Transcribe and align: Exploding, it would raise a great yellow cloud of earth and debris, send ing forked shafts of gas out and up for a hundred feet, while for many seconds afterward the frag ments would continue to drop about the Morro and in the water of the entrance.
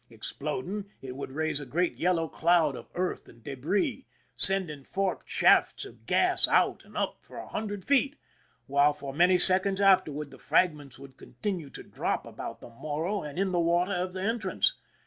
Exploding, 0.09 0.89
it 1.03 1.15
would 1.15 1.29
raise 1.31 1.59
a 1.59 1.65
great 1.67 1.95
yellow 1.97 2.27
cloud 2.27 2.75
of 2.75 2.89
earth 2.95 3.29
and 3.29 3.43
debris, 3.43 4.07
send 4.35 4.71
ing 4.71 4.83
forked 4.83 5.29
shafts 5.29 5.85
of 5.85 6.07
gas 6.07 6.47
out 6.47 6.83
and 6.83 6.97
up 6.97 7.19
for 7.21 7.37
a 7.37 7.47
hundred 7.47 7.85
feet, 7.85 8.15
while 8.65 8.93
for 8.93 9.13
many 9.13 9.37
seconds 9.37 9.79
afterward 9.79 10.31
the 10.31 10.39
frag 10.39 10.73
ments 10.73 10.97
would 10.97 11.17
continue 11.17 11.69
to 11.69 11.83
drop 11.83 12.25
about 12.25 12.61
the 12.61 12.69
Morro 12.71 13.21
and 13.21 13.37
in 13.37 13.51
the 13.51 13.59
water 13.59 13.91
of 13.93 14.13
the 14.13 14.23
entrance. 14.23 14.73